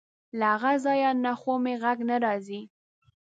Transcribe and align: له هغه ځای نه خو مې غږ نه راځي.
له 0.39 0.47
هغه 0.53 0.71
ځای 0.85 1.01
نه 1.23 1.31
خو 1.39 1.53
مې 1.63 1.73
غږ 1.83 1.97
نه 2.09 2.15
راځي. 2.25 2.61